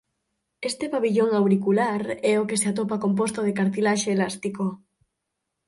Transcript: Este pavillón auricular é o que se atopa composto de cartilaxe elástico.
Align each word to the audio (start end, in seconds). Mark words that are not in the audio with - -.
Este 0.69 0.85
pavillón 0.93 1.29
auricular 1.39 2.01
é 2.31 2.33
o 2.41 2.47
que 2.49 2.59
se 2.61 2.67
atopa 2.71 3.01
composto 3.05 3.39
de 3.43 3.55
cartilaxe 3.59 4.09
elástico. 4.15 4.65